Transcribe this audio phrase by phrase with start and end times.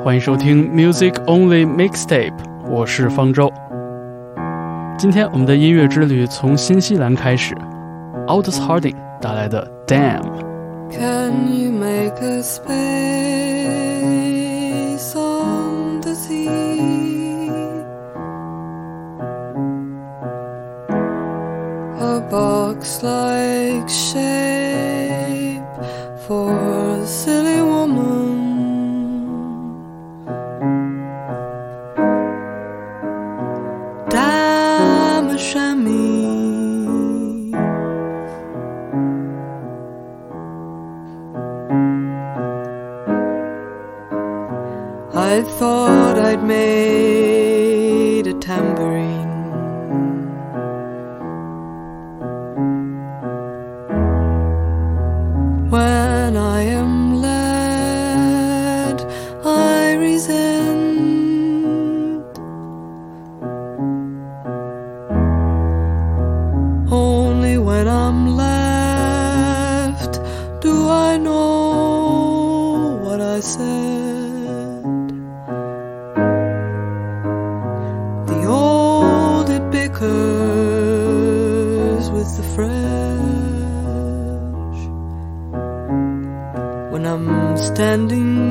[0.00, 2.34] 欢迎收听 Music Only Mixtape，
[2.68, 3.52] 我是方舟。
[4.98, 7.54] 今天我们的音乐之旅从新西兰开始
[8.26, 10.24] ，Aldous Harding 带来的 Damn。
[10.90, 13.52] Can you make a space
[22.00, 25.62] a box like shape
[26.26, 27.62] for silly
[45.32, 46.01] I thought
[87.74, 88.41] standing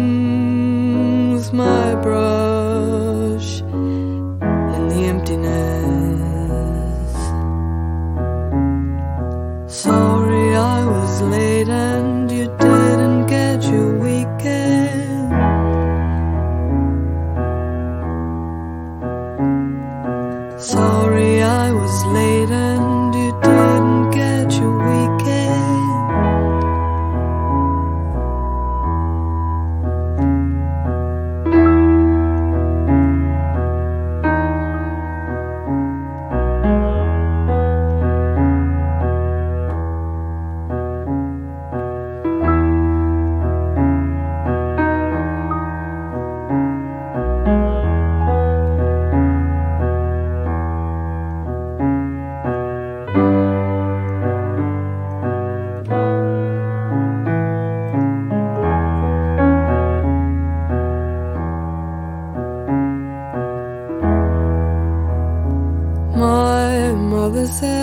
[66.22, 67.82] my mother said.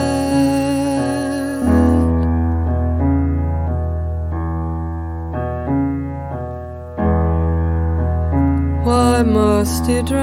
[8.87, 10.23] Why must you drag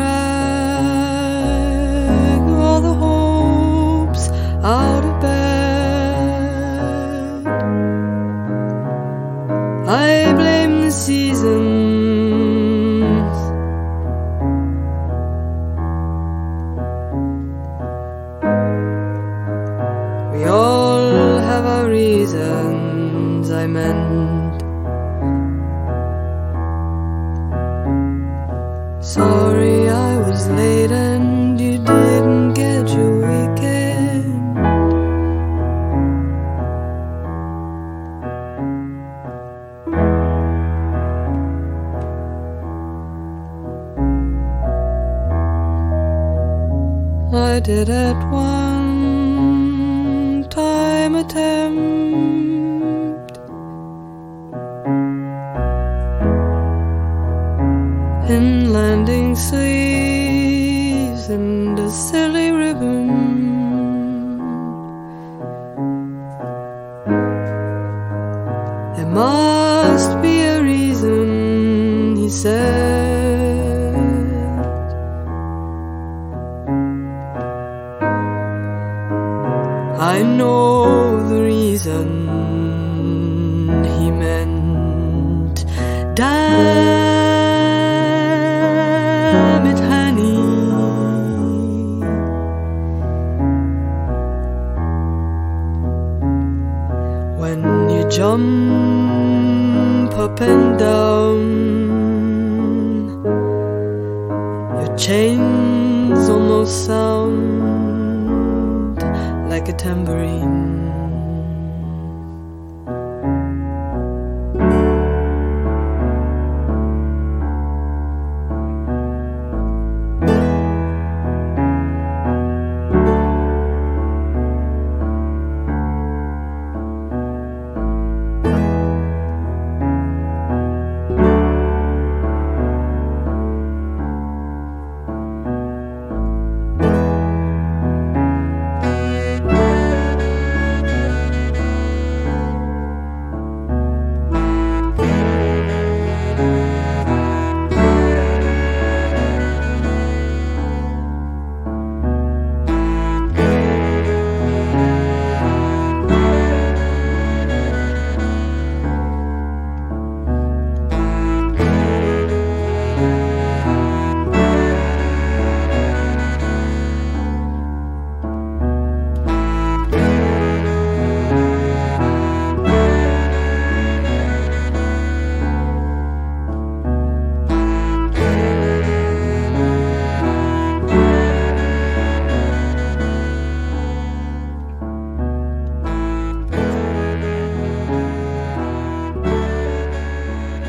[2.63, 4.29] all the hopes
[4.63, 4.94] out?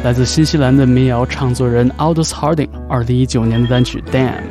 [0.07, 4.45] 来自新西兰的民谣唱作人 Aldous Harding 二零一九年的单曲 Damn。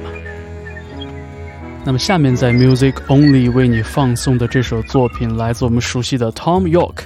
[1.85, 7.03] 那么下面在 Music Only 为你放送的这首作品来自我们熟悉的 Tom York，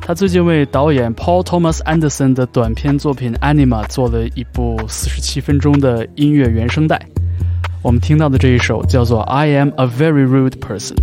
[0.00, 7.04] 他最近为导演 Paul Thomas Anderson 的短片作品 Anima 做了一部四十七分钟的音乐原声带。
[7.82, 10.94] 我们听到的这一首叫做 I Am a Very Rude Person。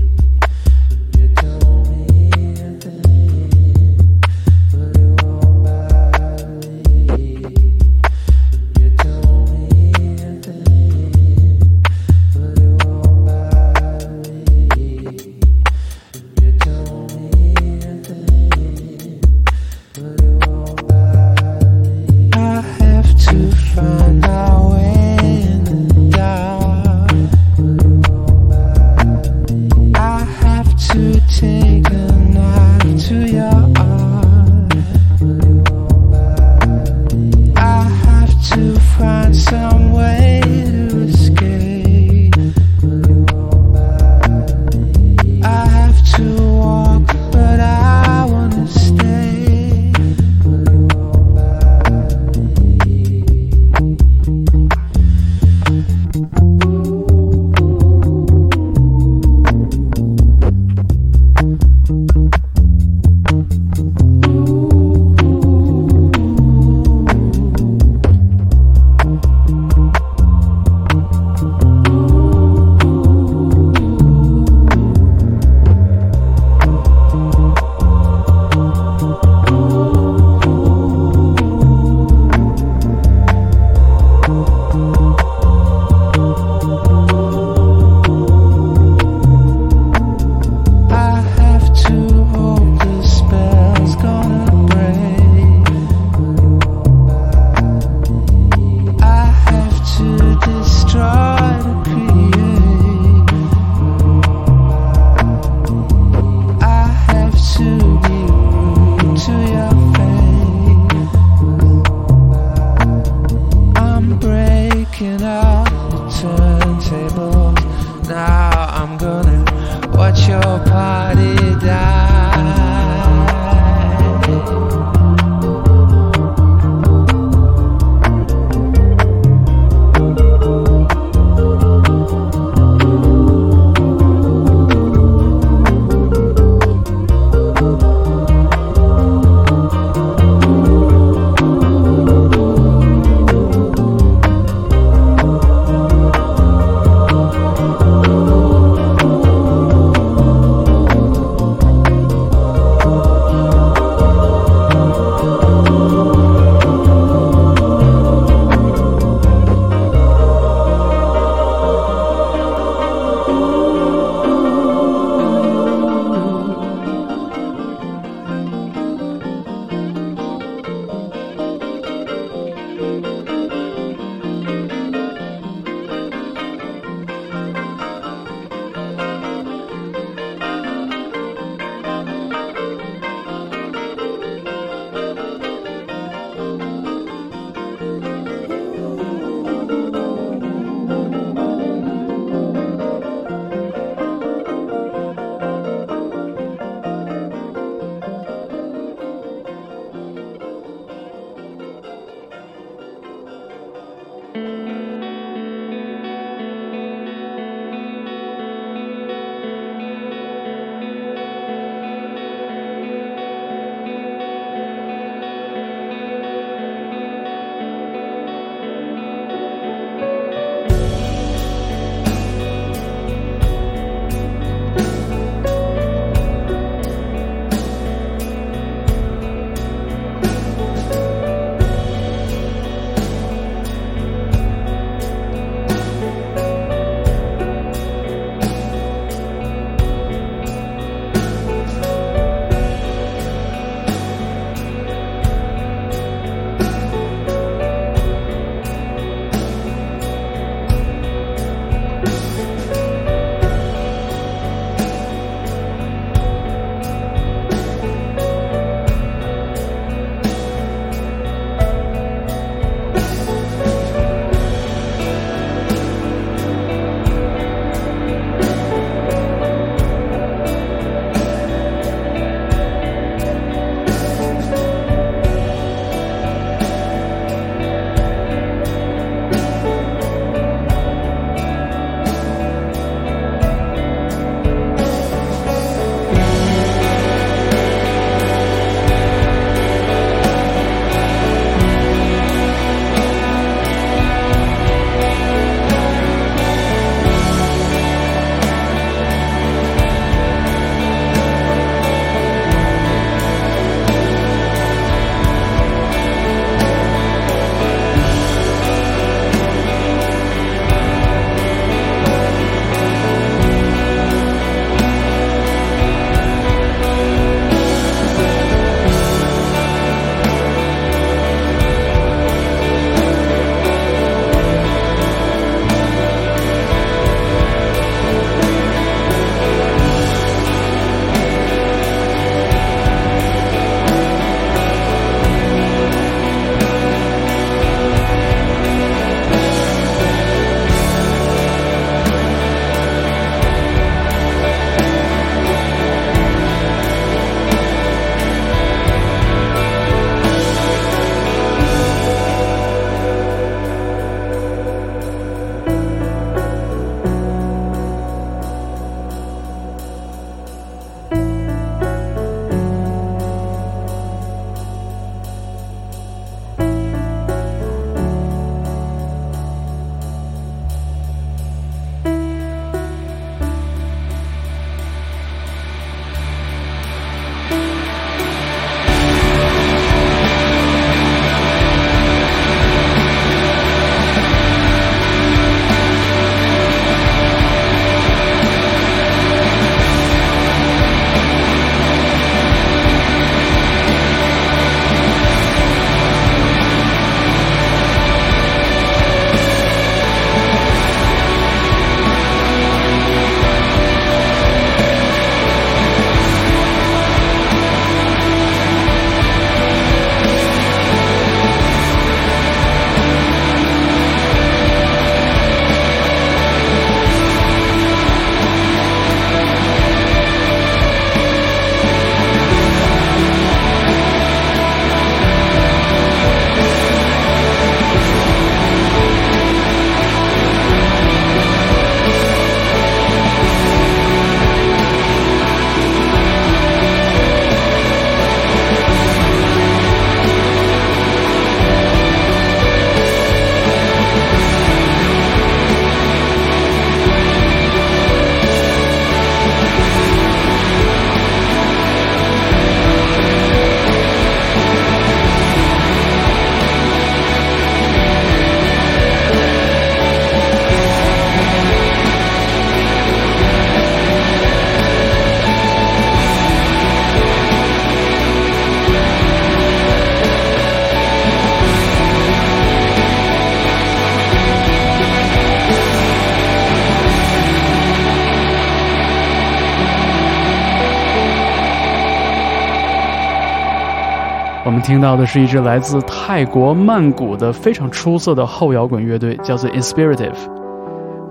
[484.89, 490.34] 听到的是一支来自泰国曼谷的非常出色的后摇滚乐队，叫做 Inspirative。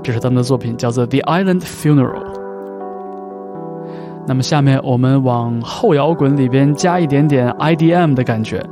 [0.00, 2.22] 这是他们的作品，叫做 The Island Funeral。
[4.28, 8.64] 那么下面我们往后摇滚里边加一点点 IDM 的感觉。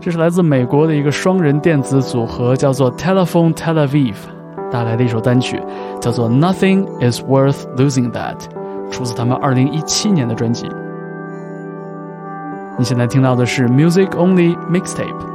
[0.00, 4.14] 这是来自美国的一个双人电子组合，叫做 Telephone Tel Aviv
[4.70, 5.60] 带来的一首单曲，
[6.00, 8.36] 叫做 Nothing Is Worth Losing That，
[8.88, 10.68] 出自他们2017年的专辑。
[12.77, 15.34] 你现在听到的是 Music Only Mixtape。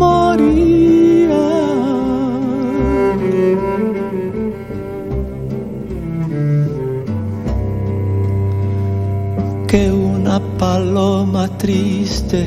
[0.00, 1.46] moría.
[9.66, 12.40] Que una paloma triste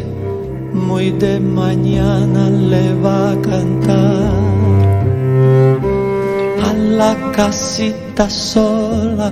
[0.74, 4.32] muy de mañana le va a cantar
[6.68, 9.32] a la casita sola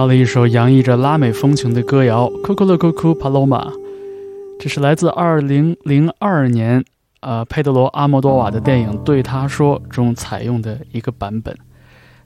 [0.00, 3.68] 到了一首洋溢着拉美风情的歌谣《Cuckoo Cuckoo Paloma》，
[4.58, 6.82] 这是来自2002年，
[7.20, 11.54] 呃，佩德罗·阿莫多瓦的电影《对他说》中采用的一个版本。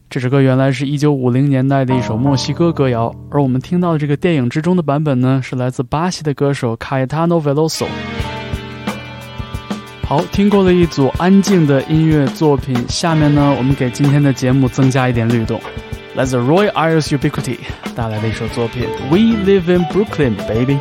[0.09, 7.87] 这首歌原来是一九五零年代的一首墨西哥歌谣，而我们听到的这个电影之中的版本呢，是来自巴西的歌手 Caetano Veloso。
[10.05, 15.61] 好，听过了一组安静的音乐作品，下面呢，我们给今天的节目增加一点律动。
[16.16, 17.58] 来自 Roy Ayers Ubiquity
[17.96, 20.76] 带来的一首作品《We Live in Brooklyn, Baby》。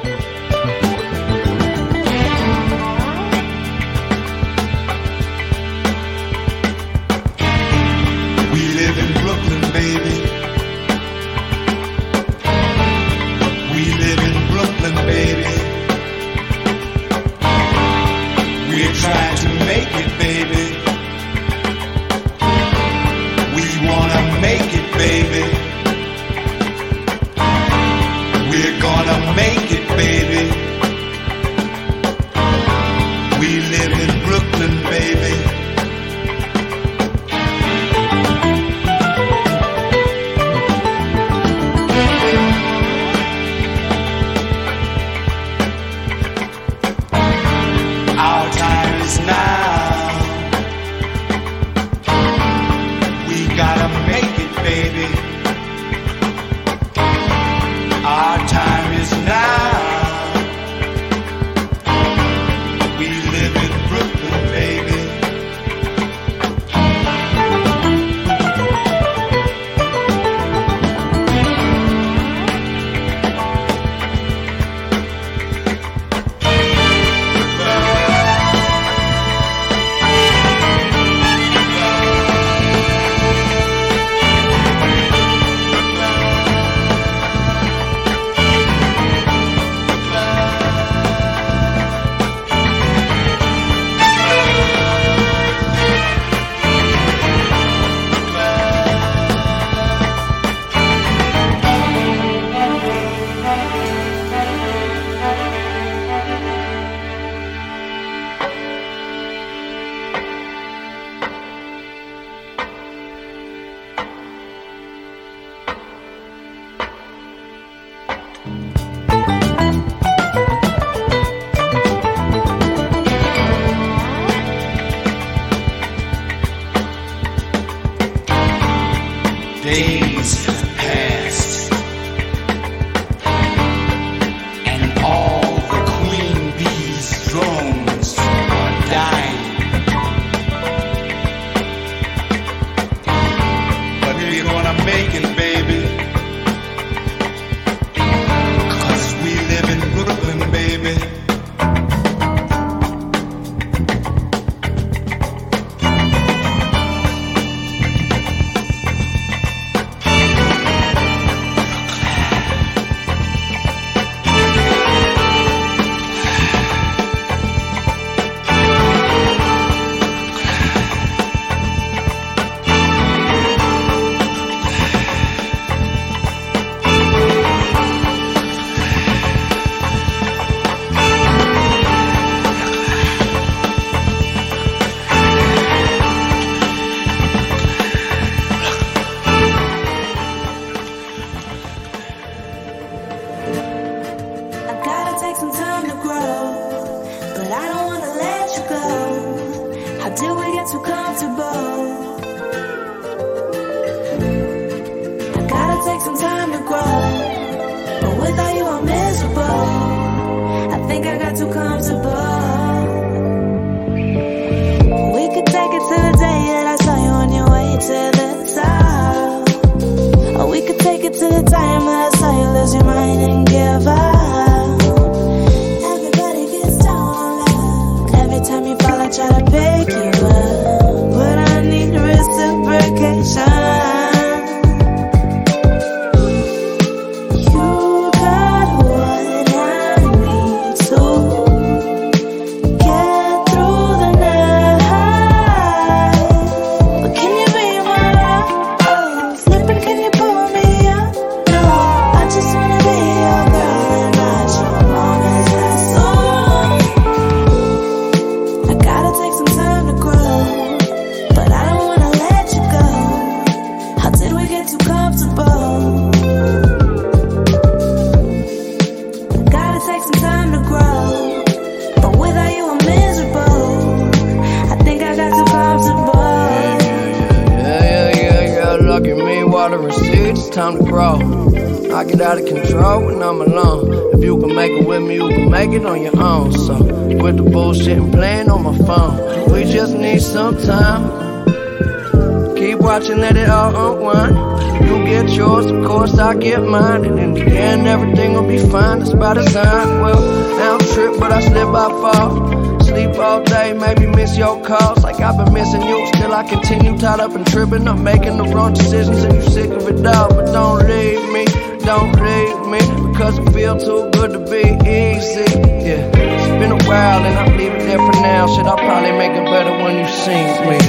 [304.84, 306.06] calls like I've been missing you.
[306.08, 309.72] Still, I continue tied up and tripping up, making the wrong decisions, and you sick
[309.72, 310.30] of it all.
[310.36, 311.46] But don't leave me,
[311.89, 314.63] don't leave me, because it feel too good to be
[315.02, 315.48] easy.
[315.88, 318.48] Yeah, it's been a while and I'm leaving there for now.
[318.54, 320.80] Shit, I'll probably make it better when you sing me.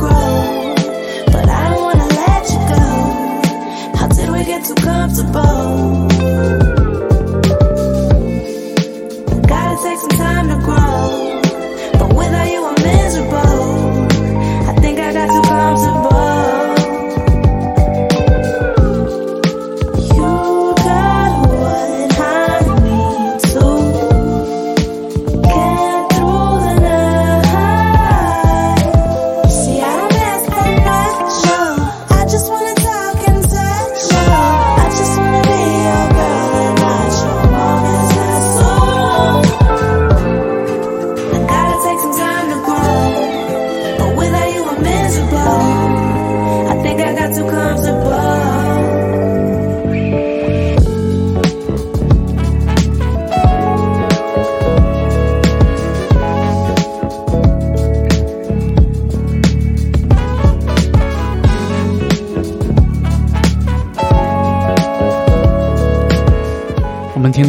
[0.00, 0.74] Grow,
[1.26, 2.84] but I don't wanna let you go.
[3.98, 6.09] How did we get too comfortable?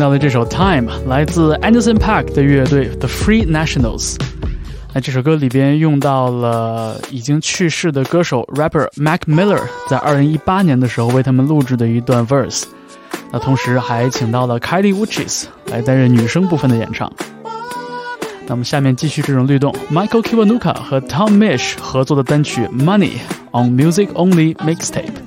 [0.02, 4.16] 到的这首《Time》来自 Anderson Park 的乐队 The Free Nationals。
[4.96, 12.64] 那这首歌里边用到了已经去世的歌手 rapper Mac Miller 在二零一八年的时候为他们录制的一段 verse。
[13.32, 17.14] 那同时还请到了 Kylie Uchis 来担任女声部分的演唱。
[18.48, 23.20] 那么下面继续这种律动，Michael Kiwanuka 和 Tom Misch 合作的单曲《Money》
[23.52, 25.21] on Music Only Mixtape。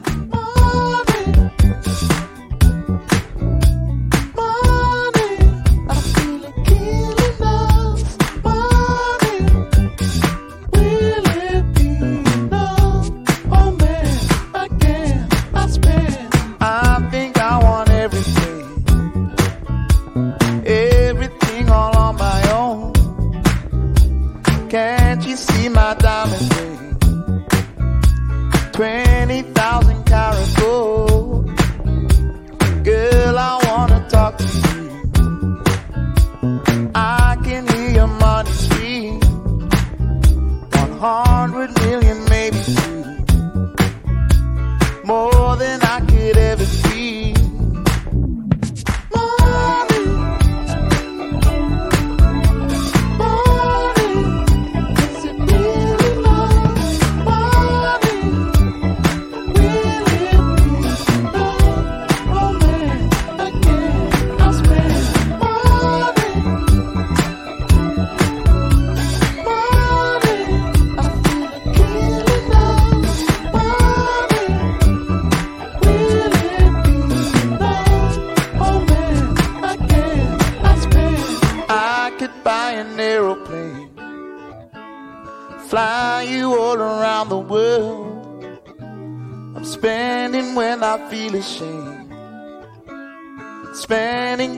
[91.45, 91.85] wishing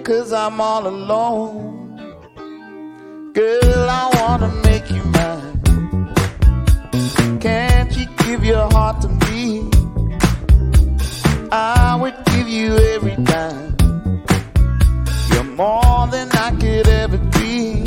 [0.02, 1.96] cause I'm all alone.
[3.32, 5.58] Girl, I wanna make you mine.
[7.40, 9.68] Can't you give your heart to me?
[11.50, 13.76] I would give you every dime.
[15.30, 17.86] You're more than I could ever be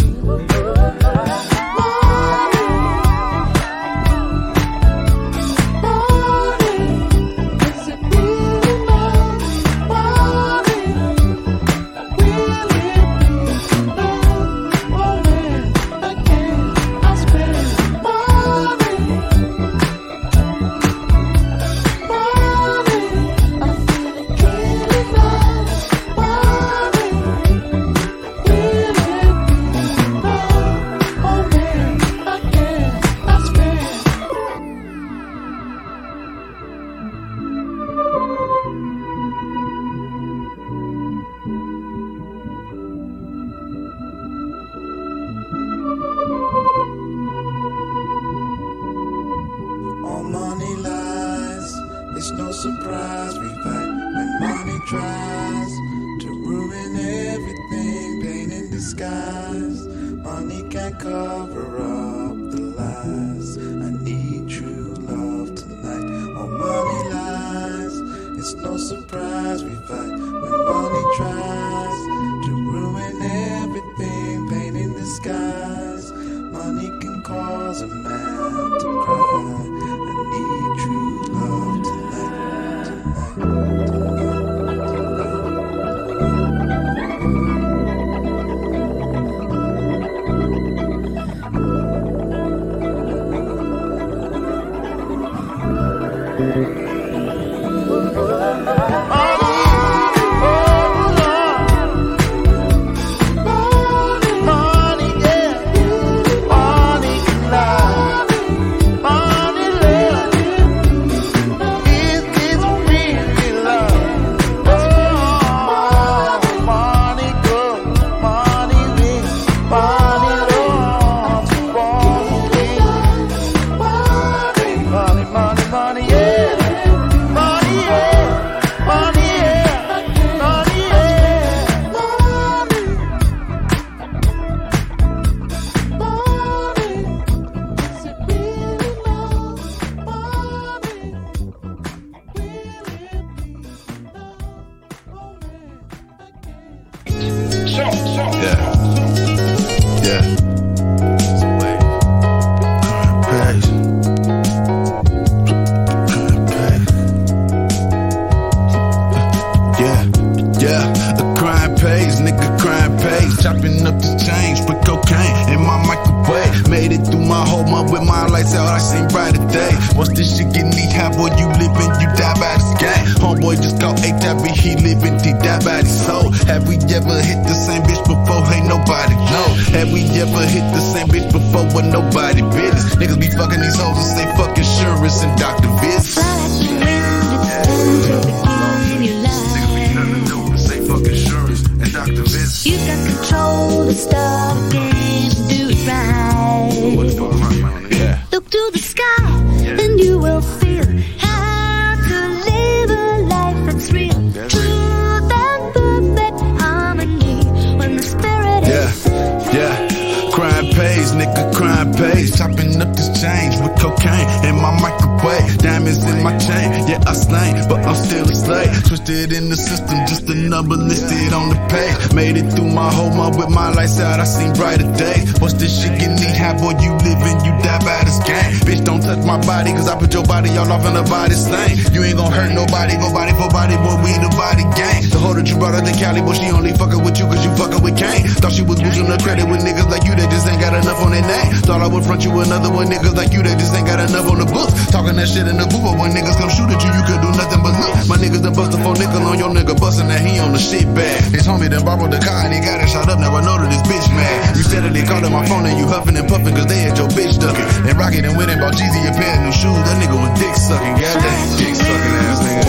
[244.59, 244.91] books.
[244.91, 247.21] Talking that shit in the booth, but when niggas come shoot at you, you could
[247.23, 247.95] do nothing but look.
[248.11, 250.59] My niggas done bust a four nickel on your nigga, bustin' that he on the
[250.59, 251.23] shit bag.
[251.31, 253.55] His homie done borrowed the car and he got it shot up, now I know
[253.55, 254.57] that this bitch mad.
[254.57, 256.97] You said that they called my phone and you huffing and puffing cause they had
[256.97, 257.63] your bitch ducking.
[257.87, 260.55] And Rocket and and bought Jeezy a pair of new shoes, that nigga was dick
[260.55, 262.65] sucking, goddamn dick sucking ass nigga.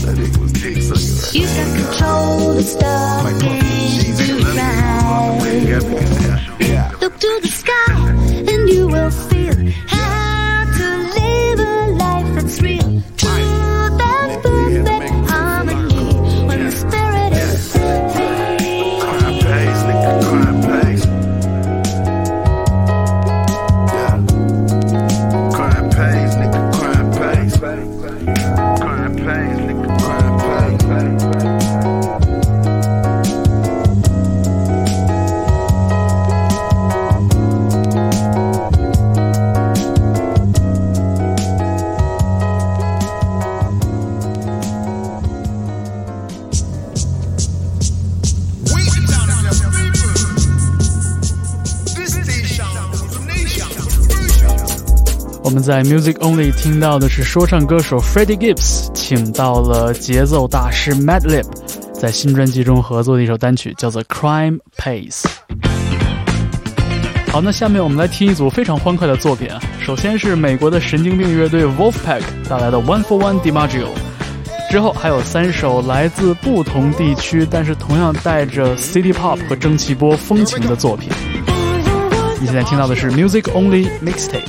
[0.00, 1.40] That nigga was dick sucking.
[1.40, 3.60] You got control to stop Like fucking
[3.94, 4.42] Jeezy,
[55.70, 61.44] 在 Music Only 听到的是说唱歌手 Freddie Gibbs 请到了节奏大师 Madlib，
[61.92, 65.22] 在新专辑中合作的一首单曲叫做《Crime Pays》。
[67.30, 69.60] 好，那下面我们来听一组非常欢快的作品啊。
[69.80, 73.90] 首先是美国的神经病乐队 Wolfpack 带来的 One for One DiMaggio，
[74.72, 81.08] 之后还有三首来自不同地区，但是同样带着 City Pop 和蒸汽波风情的作品。
[82.39, 84.45] 你现在听到的是 Music Only Mixtape。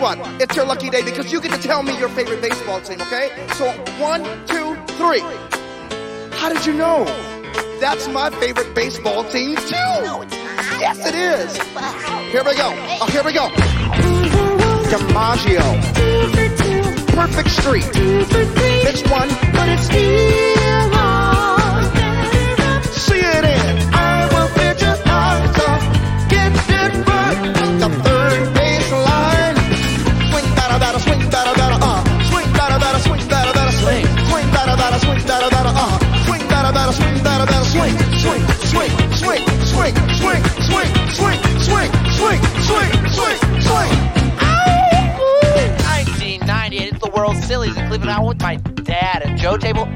[0.00, 0.18] What?
[0.40, 3.30] It's your lucky day because you get to tell me your favorite baseball team, okay?
[3.54, 3.70] So
[4.00, 5.20] one, two, three.
[6.38, 7.04] How did you know?
[7.80, 9.92] That's my favorite baseball team too.
[10.80, 11.56] Yes, it is.
[12.32, 12.72] Here we go.
[13.00, 13.48] Oh, here we go.
[14.88, 15.66] DiMaggio.
[17.14, 17.90] Perfect Street.
[17.92, 18.99] It's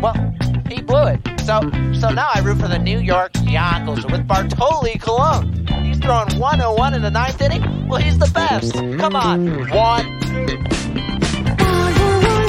[0.05, 0.35] Well,
[0.69, 1.21] he blew it.
[1.41, 1.63] So,
[1.99, 5.67] so now I root for the New York Yankees with Bartolo Colon.
[5.83, 7.89] He's throwing 101 in the ninth inning.
[7.89, 8.75] Well, he's the best.
[8.75, 10.05] Come on, one.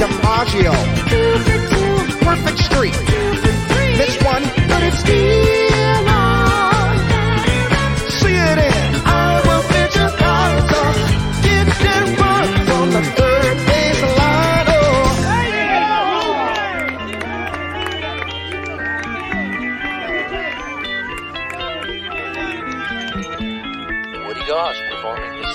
[0.01, 0.73] DiMaggio.
[2.25, 2.99] Perfect Street.
[3.99, 4.43] Miss one.
[4.67, 5.84] But it's still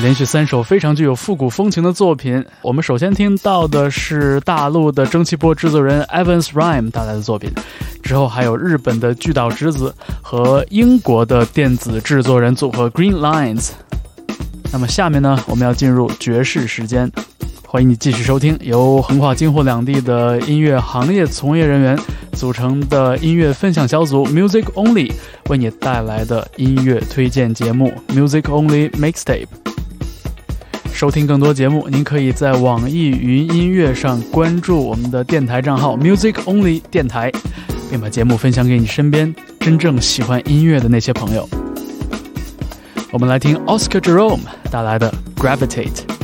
[0.00, 2.44] 连续三首非常具有复古风情的作品。
[2.62, 7.50] 我们首先听到的是大陆的蒸汽波制作人 Evans Rhyme 带来的作品，
[8.02, 13.70] 之后还有日本的巨岛之子和英国的电子制作人组合 Green Lines。
[14.72, 17.10] 那么下面呢，我们要进入爵士时间，
[17.66, 21.98] 欢迎你继续收听由横跨京沪两地的音乐行业从业人员
[22.34, 25.10] 组成的音乐分享小组 Music Only
[25.48, 29.48] 为你带来的音乐推荐节目 Music Only Mixtape。
[30.98, 37.30] 收听更多节目，您可以在网易云音乐上关注我们的电台账号 Music Only 电台，
[37.88, 41.48] 并把节目分享给你身边真正喜欢音乐的那些朋友。
[43.12, 44.40] 我们来听 Oscar Jerome
[44.72, 46.17] 带来的 Gravitate。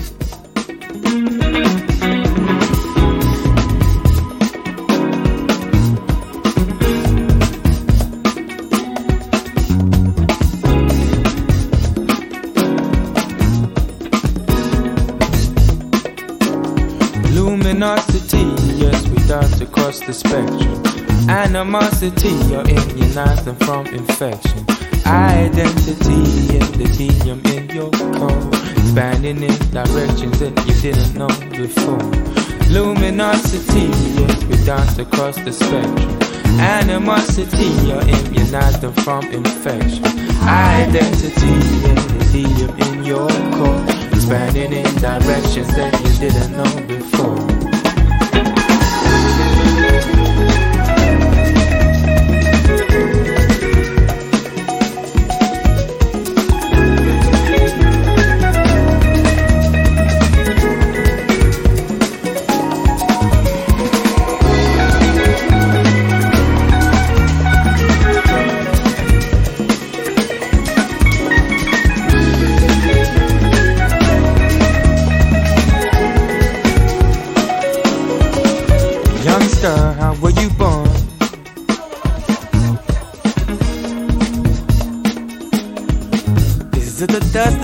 [20.07, 21.31] The spectrum.
[21.31, 24.67] Animosity, you're immunized from infection.
[25.07, 28.55] Identity and the tedium in your code.
[28.77, 31.99] Expanding in directions that you didn't know before.
[32.71, 33.87] Luminosity,
[34.19, 36.19] yes, we dance across the spectrum.
[36.61, 40.05] Animosity, you're immunized from infection.
[40.45, 41.55] Identity
[41.89, 43.85] and the tedium in your core.
[44.13, 47.54] Expanding in directions that you didn't know before.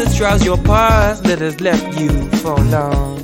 [0.05, 2.09] That shrouds your past that has left you
[2.40, 3.18] forlorn?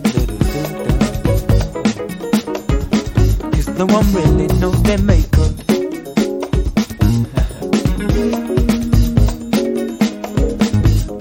[3.53, 5.53] Cause no one really knows their makeup.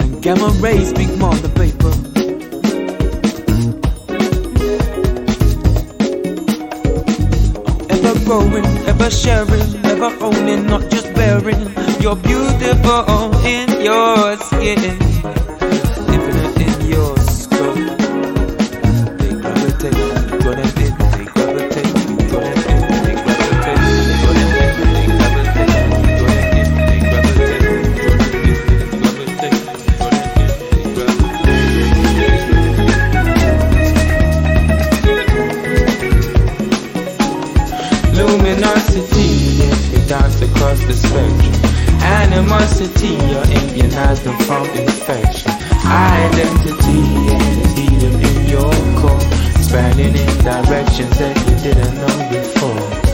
[0.01, 1.93] And gamma rays speak more than paper.
[7.93, 11.61] Ever growing, ever sharing, ever owning, not just bearing.
[12.01, 15.04] You're beautiful in your skin,
[40.87, 41.53] the spectrum.
[42.01, 45.51] Animosity, you're immunized them from infection.
[45.85, 47.01] Identity,
[47.33, 49.21] and the helium in your core.
[49.55, 53.04] Expanding in directions that you didn't know before.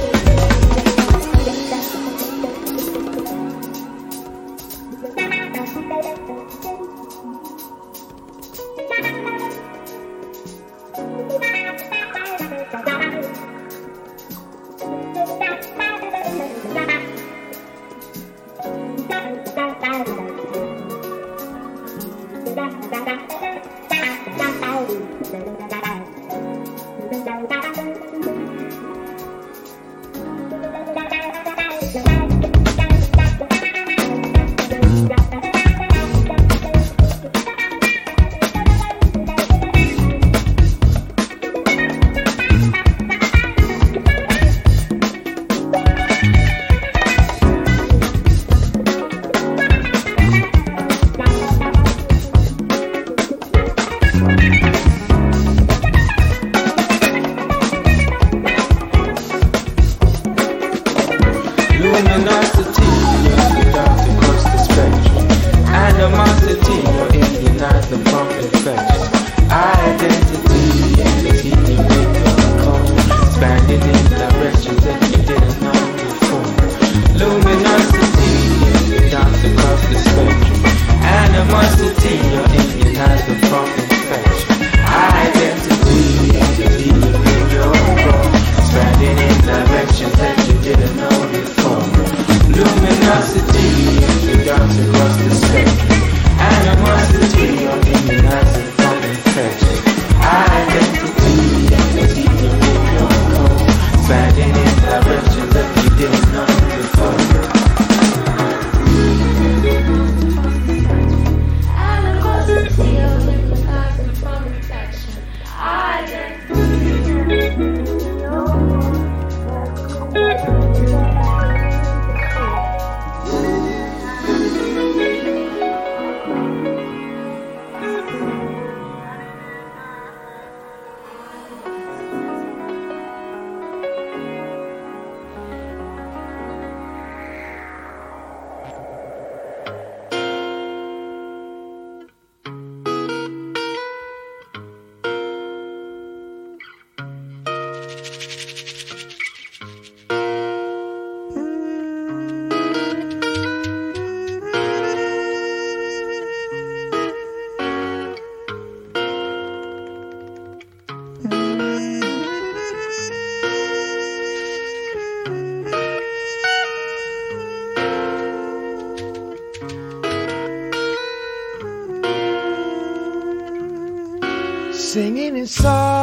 [175.47, 176.00] Song.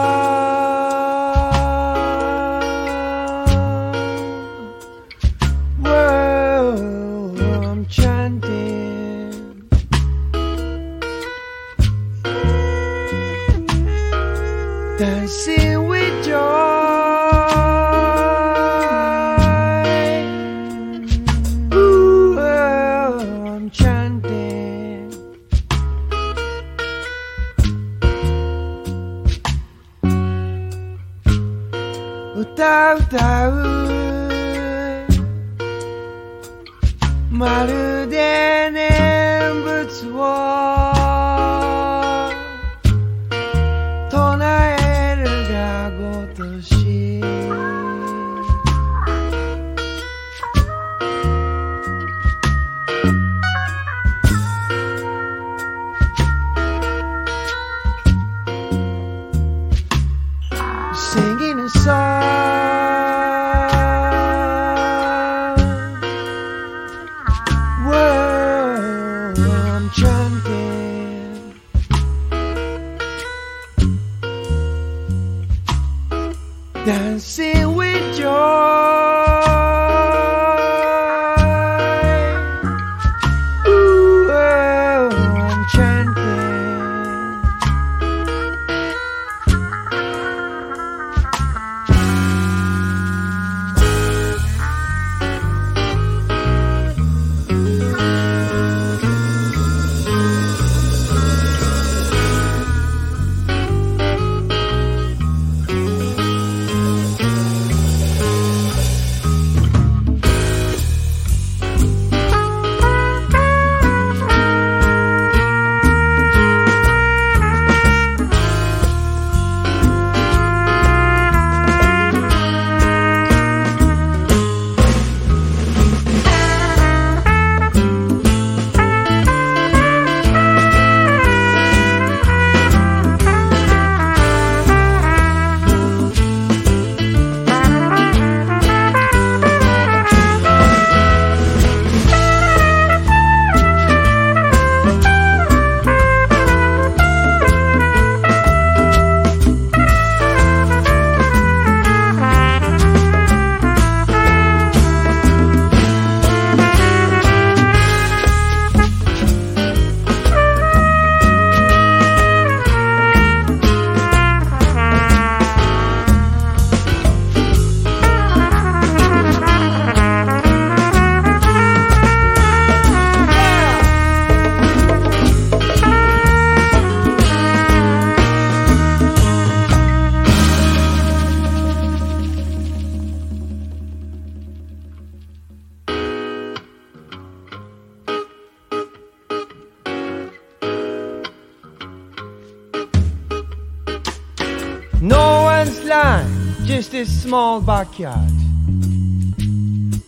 [196.99, 198.29] A small backyard.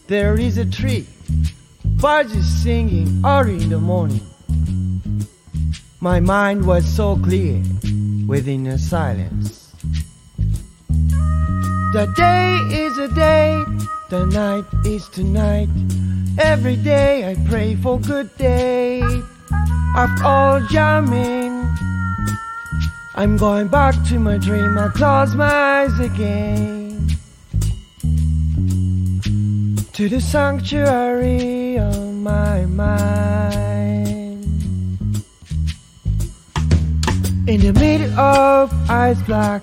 [0.08, 1.06] There is a tree,
[1.84, 4.26] birds is singing early in the morning.
[6.00, 7.62] My mind was so clear
[8.26, 9.72] within the silence.
[11.92, 13.62] The day is a day,
[14.08, 15.68] the night is tonight.
[16.38, 19.00] Every day I pray for good day.
[19.94, 21.52] After all jamming,
[23.14, 24.76] I'm going back to my dream.
[24.76, 26.79] I close my eyes again
[30.00, 34.42] to the sanctuary of my mind.
[37.46, 39.62] In the middle of ice black,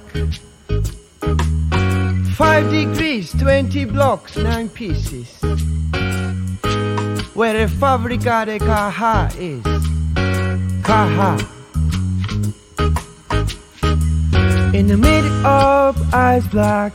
[2.35, 5.27] five degrees, twenty blocks, nine pieces.
[7.33, 9.63] Where the Fabrica de Caja is,
[10.83, 11.47] Caja.
[14.77, 16.93] in the middle of ice black.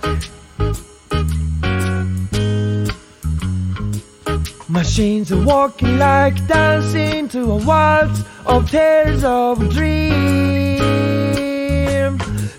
[4.92, 10.78] Chains are walking like dancing to a waltz of tales of dream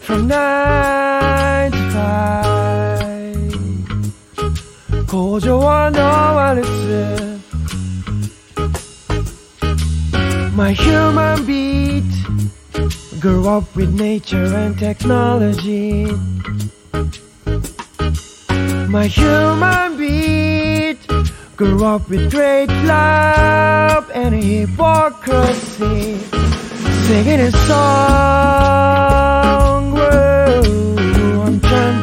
[0.01, 3.37] from nine to five.
[5.05, 7.43] 고조와 너와 listen.
[10.55, 12.09] My human beat
[13.19, 16.07] grew up with nature and technology.
[18.89, 20.42] My human beat
[21.63, 26.17] grew up with great love and hypocrisy.
[27.07, 27.73] Singing a song,
[29.93, 30.61] whoa,
[31.45, 32.02] I'm chanting,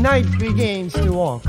[0.00, 1.42] night begins to walk.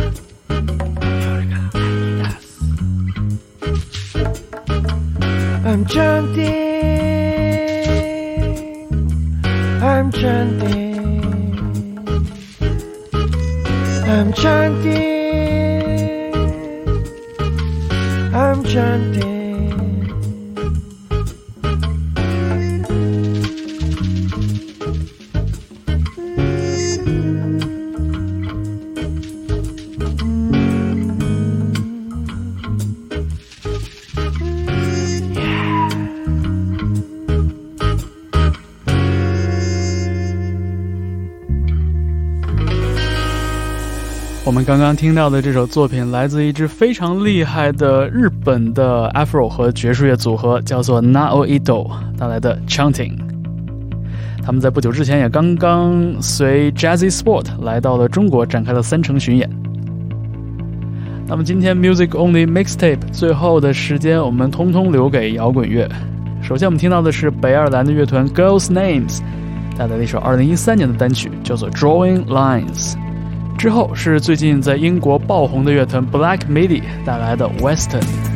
[5.63, 6.30] I'm chanting.
[44.71, 53.17] 刚刚听到的这首作品来自一支非常厉害的日本的 Afro 和爵士乐组合，叫做 Nao Ido 带来的 Chanting。
[54.41, 59.49] 他们在不久之前也刚刚随 Jazzy Sport 来到了中国，展开了三城巡演。
[61.27, 65.85] 那么今天 Music Only Mixtape 最后的时间，我们通通留给摇滚乐。
[66.41, 69.19] 首先我们听到的是北爱尔兰的乐团 Girls Names
[69.77, 72.95] 带来的一首2013年的单曲，叫做 Drawing Lines。
[73.61, 78.30] 之后是最近在英国爆红的乐团 Black Midi 带来的 Western。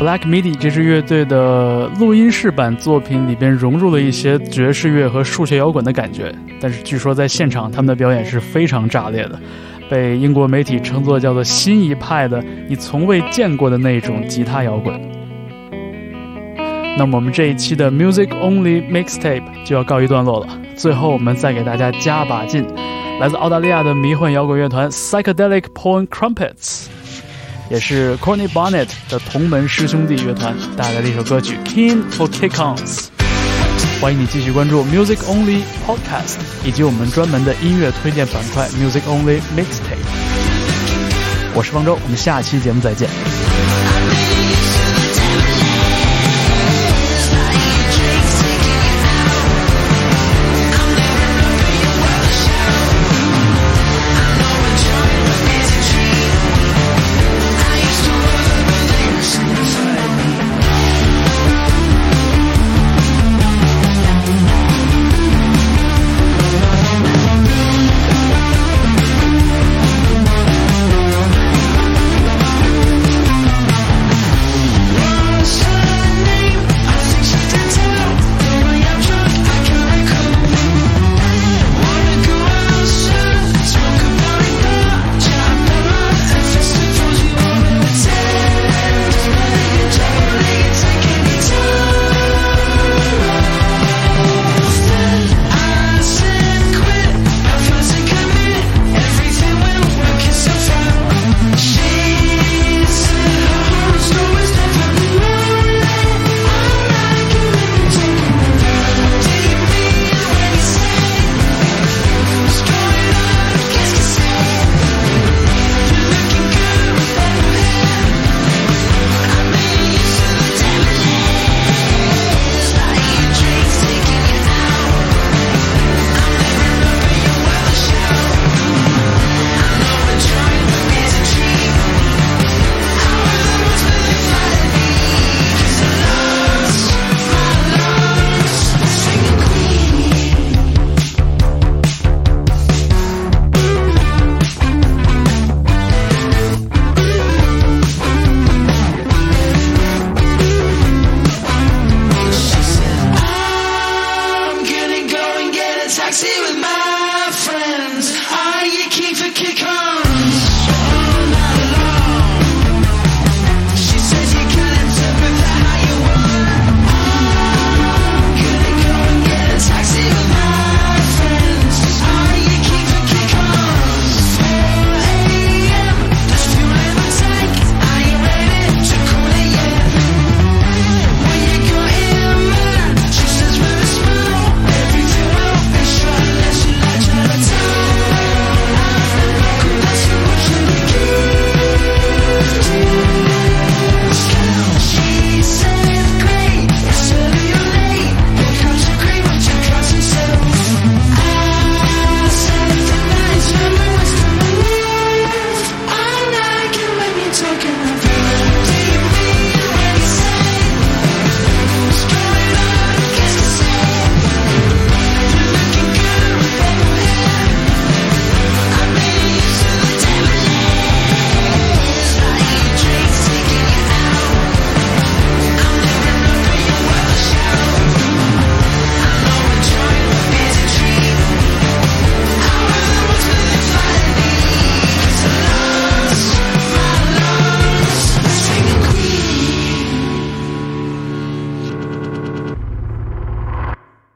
[0.00, 9.38] Black Midi 这支乐队的录音室版作品里边融入了一些爵士乐和数学摇滚的感觉，但是据说在现场他们的表演是非常炸裂的，
[9.90, 14.98] 被英国媒体称作叫做新一派的你从未见过的那种吉他摇滚。
[16.96, 20.46] 那么我们这一期的 Music Only Mixtape 就要告一段落了，
[20.76, 22.66] 最后我们再给大家加把劲，
[23.20, 26.86] 来自澳大利亚的迷幻摇滚乐团 Psychedelic Porn Crumpets。
[27.70, 32.76] 也是 Corny Bonnet 的同门师兄弟乐团带来的一首歌曲《Keen for Kick-Ons》。
[34.00, 40.02] 欢迎你继续关注 Music Only Podcast 以及我们专门的音乐推荐板块 Music Only Mixtape。
[41.54, 43.08] 我是方舟，我们下期节目再见。